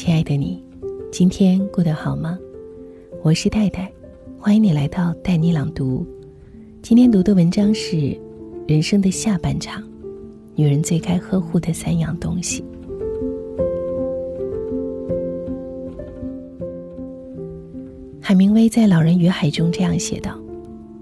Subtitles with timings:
[0.00, 0.62] 亲爱的你，
[1.10, 2.38] 今天过得好吗？
[3.20, 3.92] 我是戴戴，
[4.38, 6.06] 欢迎你来到带你朗读。
[6.82, 7.96] 今天读的文章是
[8.68, 9.82] 《人生的下半场》，
[10.54, 12.64] 女人最该呵护的三样东西。
[18.20, 20.38] 海明威在《老人与海》中这样写道：“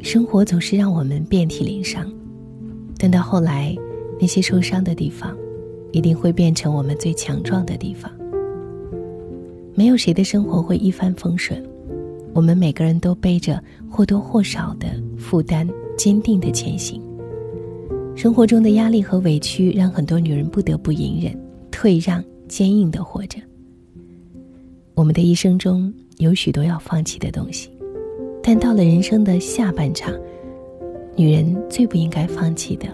[0.00, 2.10] 生活总是让我们遍体鳞伤，
[2.96, 3.76] 但到后来，
[4.18, 5.36] 那些受伤的地方，
[5.92, 8.10] 一定会变成我们最强壮的地方。”
[9.76, 11.62] 没有谁的生活会一帆风顺，
[12.32, 16.98] 我们每个人都背着或多或少的负担，坚定的前行。
[18.14, 21.38] 生活中的压力和委屈，让很多女人不得不隐忍、
[21.70, 23.38] 退让、坚硬的活着。
[24.94, 27.68] 我们的一生中有许多要放弃的东西，
[28.42, 30.14] 但到了人生的下半场，
[31.14, 32.86] 女人最不应该放弃的，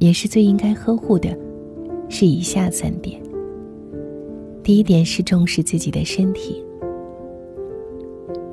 [0.00, 1.28] 也是最应该呵护的，
[2.08, 3.22] 是以下三点。
[4.64, 6.64] 第一点是重视自己的身体。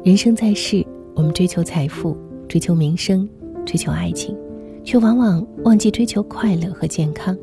[0.03, 2.17] 人生在世，我们追求财富、
[2.49, 3.27] 追求名声、
[3.65, 4.35] 追求爱情，
[4.83, 7.35] 却往往忘记追求快乐和健康。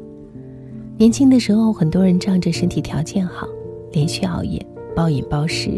[0.99, 3.49] 年轻的时候，很多人仗着身体条件好，
[3.91, 4.61] 连续熬夜、
[4.95, 5.71] 暴饮暴食，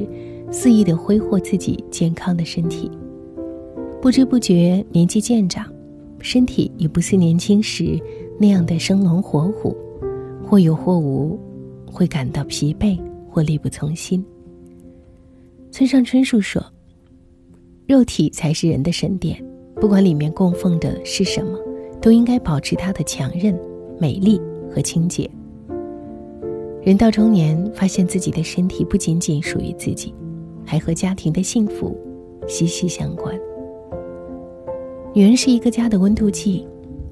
[0.50, 2.90] 肆意的挥霍自己健康的身体。
[4.02, 5.64] 不知不觉，年纪渐长，
[6.18, 7.96] 身体已不似年轻时
[8.36, 9.76] 那样的生龙活虎，
[10.42, 11.38] 或有或无。
[11.90, 14.24] 会感到疲惫或力不从心。
[15.70, 16.64] 村上春树说
[17.86, 19.42] ：“肉体才是人的神殿，
[19.76, 21.58] 不管里面供奉的是什么，
[22.00, 23.58] 都应该保持它的强韧、
[23.98, 25.28] 美丽和清洁。”
[26.82, 30.14] 人到中年，发现自己的身体不仅仅属于自己，
[30.64, 31.96] 还和家庭的幸福
[32.48, 33.38] 息息相关。
[35.14, 36.66] 女人是一个家的温度计，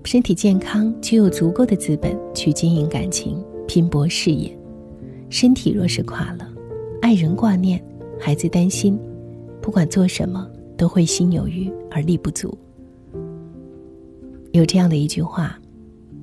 [0.05, 4.58] 身体健康就有足够的资本去经营感情、拼搏事业。
[5.31, 6.49] 身体若是垮了，
[7.03, 7.83] 爱人挂念，
[8.19, 8.99] 孩子担心，
[9.61, 12.57] 不管做什么都会心有余而力不足。
[14.53, 15.59] 有这样的一句话：“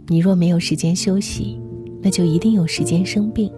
[0.07, 1.59] 你若没有时间休息，
[2.01, 3.51] 那就一定有时间生病。”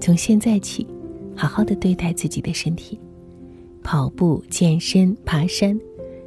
[0.00, 0.86] 从现在起，
[1.34, 2.98] 好好的对待自己的身体，
[3.82, 5.78] 跑步、健身、爬山，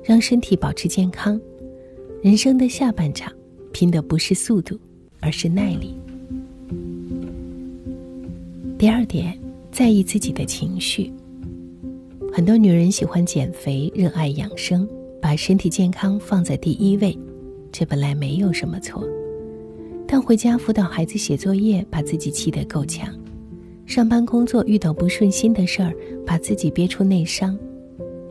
[0.03, 1.40] 让身体保持健康。
[2.22, 3.31] 人生的下半场，
[3.72, 4.79] 拼的不是速度，
[5.19, 5.96] 而是耐力。
[8.79, 9.38] 第二点，
[9.73, 11.12] 在意自己的情绪。
[12.31, 14.88] 很多女人喜欢减肥，热爱养生，
[15.22, 17.13] 把身体健康放在第一位，
[17.73, 19.06] 这本来没有什么错。
[20.07, 23.09] 但回家辅导孩子写作业，把自己气得够呛；
[23.85, 25.94] 上班工作遇到不顺心的事儿，
[26.25, 27.59] 把自己憋出内伤，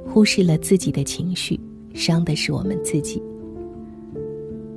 [0.07, 1.61] 忽视了自己的情绪，
[1.93, 3.23] 伤的是我们自己。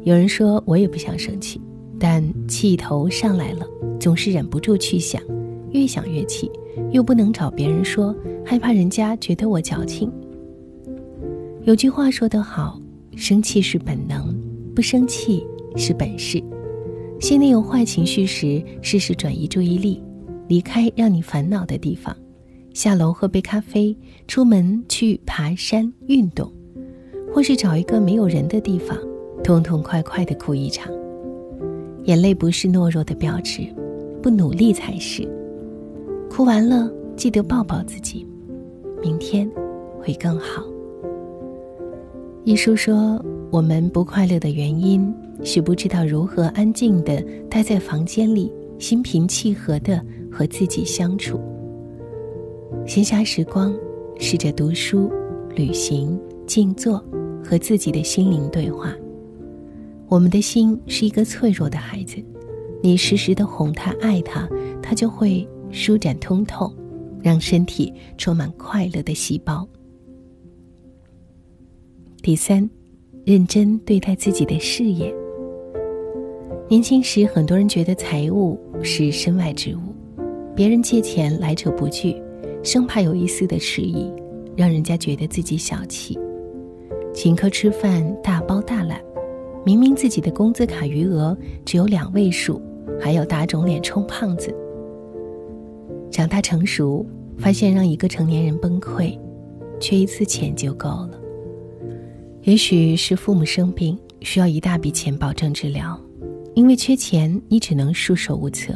[0.03, 1.61] 有人说我也不想生气，
[1.97, 3.65] 但气头上来了，
[4.01, 5.23] 总是忍不住去想。
[5.71, 6.51] 越想越气，
[6.91, 8.15] 又不能找别人说，
[8.45, 10.11] 害怕人家觉得我矫情。
[11.63, 12.79] 有句话说得好
[13.15, 14.35] ：“生气是本能，
[14.75, 15.45] 不生气
[15.75, 16.41] 是本事。”
[17.21, 20.01] 心里有坏情绪时，试试转移注意力，
[20.47, 22.15] 离开让你烦恼的地方，
[22.73, 23.95] 下楼喝杯咖啡，
[24.27, 26.51] 出门去爬山运动，
[27.31, 28.97] 或是找一个没有人的地方，
[29.43, 30.91] 痛痛快快的哭一场。
[32.05, 33.61] 眼泪不是懦弱的标志，
[34.23, 35.21] 不努力才是。
[36.33, 38.25] 哭完了，记得抱抱自己，
[39.01, 39.51] 明天
[39.99, 40.63] 会更好。
[42.45, 43.21] 一书说，
[43.51, 48.49] 我们不快乐的原因是不知道如何安静的待在房间里，
[48.79, 51.37] 心平气和的和自己相处。
[52.87, 53.75] 闲暇时光，
[54.17, 55.11] 试着读书、
[55.53, 57.03] 旅行、静坐，
[57.43, 58.95] 和自己的心灵对话。
[60.07, 62.15] 我们的心是一个脆弱的孩子，
[62.81, 64.47] 你时时的哄他、爱他，
[64.81, 65.45] 他就会。
[65.71, 66.73] 舒展通透，
[67.21, 69.67] 让身体充满快乐的细胞。
[72.21, 72.69] 第三，
[73.25, 75.13] 认真对待自己的事业。
[76.69, 79.79] 年轻时，很多人觉得财务是身外之物，
[80.55, 82.15] 别人借钱来者不拒，
[82.63, 84.11] 生怕有一丝的迟疑，
[84.55, 86.17] 让人家觉得自己小气。
[87.13, 89.01] 请客吃饭大包大揽，
[89.65, 92.61] 明明自己的工资卡余额只有两位数，
[92.99, 94.55] 还要打肿脸充胖子。
[96.11, 97.05] 长大成熟，
[97.37, 99.17] 发现让一个成年人崩溃，
[99.79, 101.11] 缺一次钱就够了。
[102.43, 105.97] 也许是父母生病，需要一大笔钱保证治疗，
[106.53, 108.73] 因为缺钱，你只能束手无策；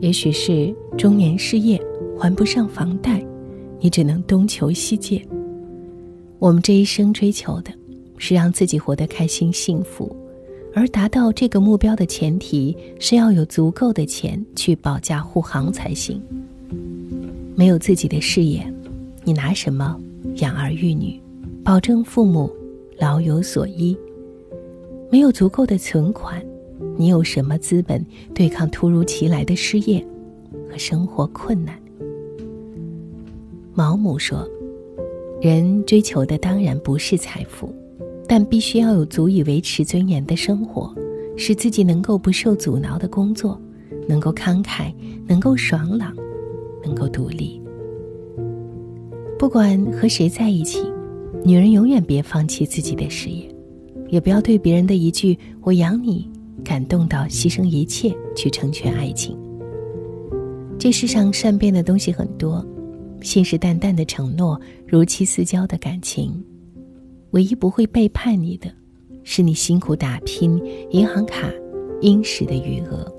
[0.00, 1.80] 也许是中年失业，
[2.18, 3.24] 还不上房贷，
[3.78, 5.24] 你只能东求西借。
[6.40, 7.72] 我们这一生追求的，
[8.18, 10.14] 是让自己活得开心幸福，
[10.74, 16.20] 而达到这个目标的前提是要有足够的钱去保驾护航才行。
[17.54, 18.66] 没有自己的事业，
[19.24, 20.00] 你拿什么
[20.36, 21.20] 养儿育女，
[21.62, 22.50] 保证父母
[22.98, 23.96] 老有所依？
[25.10, 26.42] 没有足够的存款，
[26.96, 28.04] 你有什么资本
[28.34, 30.02] 对抗突如其来的失业
[30.70, 31.78] 和生活困难？
[33.74, 34.48] 毛姆说
[35.42, 37.70] ：“人追求的当然不是财富。”
[38.34, 40.90] 但必须要有足以维持尊严的生活，
[41.36, 43.60] 使自己能够不受阻挠的工作，
[44.08, 44.90] 能够慷慨，
[45.26, 46.16] 能够爽朗，
[46.82, 47.60] 能够独立。
[49.38, 50.82] 不管和谁在一起，
[51.44, 53.46] 女人永远别放弃自己的事业，
[54.08, 56.26] 也不要对别人的一句“我养你”
[56.64, 59.36] 感动到牺牲一切去成全爱情。
[60.78, 62.66] 这世上善变的东西很多，
[63.20, 66.42] 信誓旦旦的承诺，如漆似胶的感情。
[67.32, 68.70] 唯一不会背叛你的，
[69.22, 71.50] 是你辛苦打拼、银行卡
[72.02, 73.10] 应时的余额。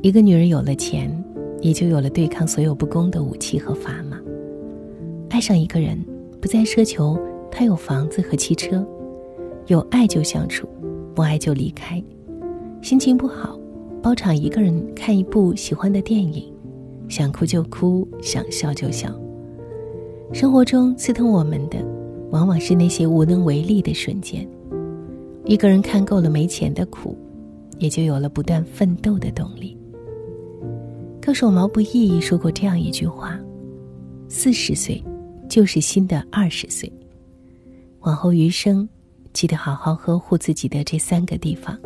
[0.00, 1.12] 一个女人有了钱，
[1.60, 4.20] 也就有了对抗所有不公的武器和砝码。
[5.28, 5.98] 爱上一个人，
[6.40, 7.18] 不再奢求
[7.50, 8.86] 他有房子和汽车，
[9.66, 10.68] 有爱就相处，
[11.14, 12.02] 不爱就离开。
[12.80, 13.58] 心情不好，
[14.00, 16.52] 包场一个人看一部喜欢的电影，
[17.08, 19.12] 想哭就哭，想笑就笑。
[20.32, 21.78] 生活中刺痛我们的，
[22.30, 24.48] 往往是那些无能为力的瞬间。
[25.44, 27.14] 一个人看够了没钱的苦，
[27.78, 29.76] 也就有了不断奋斗的动力。
[31.20, 33.38] 歌手毛不易说过这样一句话
[34.26, 35.02] ：“四十岁，
[35.50, 36.90] 就是新的二十岁。
[38.00, 38.88] 往后余生，
[39.34, 41.78] 记得好好呵护自己的这三个地方。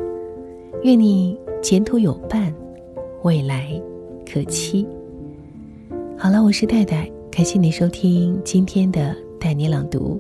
[0.85, 2.55] 愿你前途有伴，
[3.25, 3.79] 未来
[4.25, 4.87] 可期。”
[6.17, 7.11] 好了，我是戴戴。
[7.37, 10.19] 感谢你收听今天的带你朗读，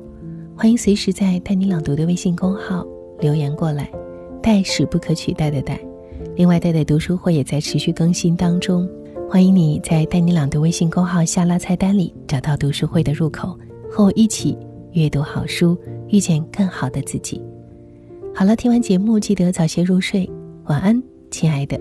[0.54, 2.86] 欢迎随时在带你朗读的微信公号
[3.20, 3.90] 留言过来。
[4.42, 5.80] 带是不可取代的带，
[6.34, 8.86] 另外带带读书会也在持续更新当中，
[9.30, 13.58] 欢迎你在带你朗读微信公号下拉菜单里找到读书会的入口，
[13.90, 14.54] 和我一起
[14.92, 15.74] 阅读好书，
[16.08, 17.40] 遇见更好的自己。
[18.34, 20.30] 好了，听完节目记得早些入睡，
[20.66, 21.80] 晚安，亲爱的。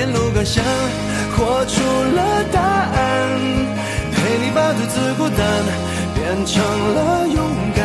[0.00, 0.64] 沿路感想，
[1.36, 1.82] 活出
[2.16, 2.96] 了答案，
[4.10, 5.38] 陪你把独自孤单
[6.14, 6.56] 变成
[6.94, 7.38] 了勇
[7.76, 7.84] 敢。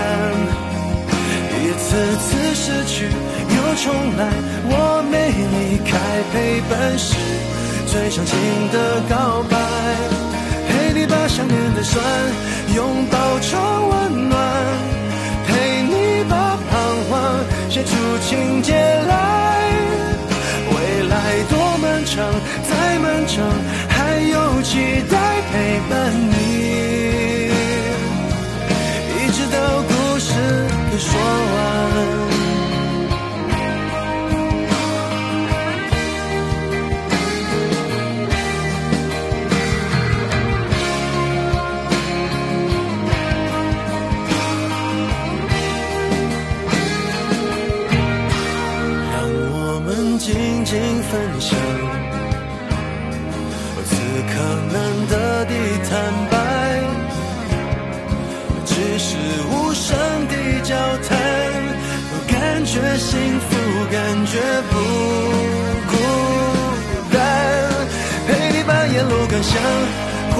[1.59, 4.31] 一次次失去又重来，
[4.63, 5.13] 我没
[5.51, 5.91] 离开，
[6.31, 7.17] 陪伴是
[7.85, 8.33] 最长情
[8.71, 9.57] 的告白。
[10.69, 12.01] 陪你把想念的酸
[12.77, 13.59] 拥抱成
[13.89, 14.54] 温暖，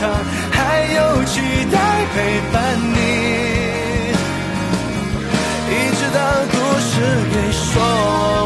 [0.00, 1.40] 还有期
[1.72, 1.76] 待
[2.14, 2.98] 陪伴你。
[5.70, 6.18] 一直到
[6.52, 6.90] 故事
[7.32, 7.70] 给说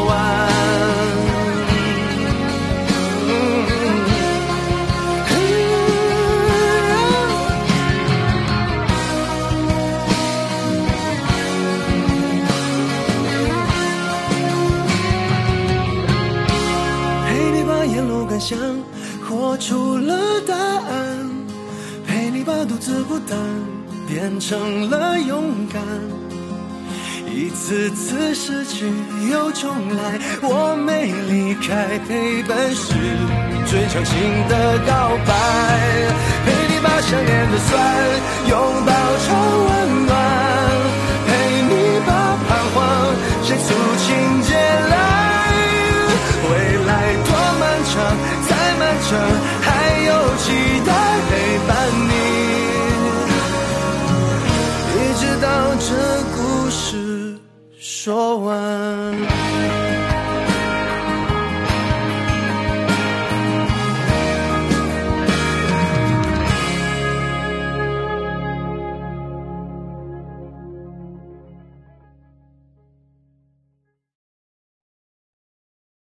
[0.07, 0.11] 完。
[17.27, 18.57] 陪你把沿路感想
[19.21, 21.12] 活出了答案。
[22.65, 23.37] 独自孤单
[24.07, 25.81] 变成了勇敢。
[27.27, 28.85] 一次次失去
[29.31, 32.93] 又重来，我没离开，陪伴是
[33.65, 34.13] 最长情
[34.47, 35.33] 的告白。
[36.45, 37.71] 陪你把想念的酸
[38.47, 38.53] 拥
[38.85, 38.91] 抱
[39.25, 39.33] 成
[39.65, 40.11] 温暖，
[41.25, 41.31] 陪
[41.67, 41.73] 你
[42.05, 42.77] 把彷徨
[43.43, 43.67] 写出
[43.97, 44.07] 情
[44.43, 44.93] 节来。
[46.49, 46.51] 未
[46.85, 46.91] 来
[47.25, 47.29] 多
[47.59, 47.93] 漫长，
[48.47, 49.09] 再漫长，
[56.73, 57.37] 事
[57.79, 59.42] 说完。